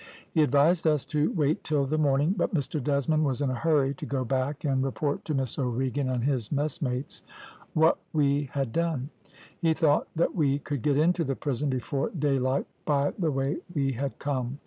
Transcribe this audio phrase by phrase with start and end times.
[0.33, 3.93] He advised us to wait till the morning, but Mr Desmond was in a hurry
[3.93, 7.21] to go back and report to Miss O'Regan and his messmates
[7.75, 9.11] what we had done;
[9.59, 13.91] he thought that we could get into the prison before daylight by the way we
[13.91, 14.57] had come.